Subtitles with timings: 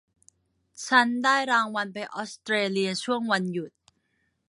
[0.87, 3.71] ฉันได้รางวัลไปออสเตรเลียช่วงวันหยุด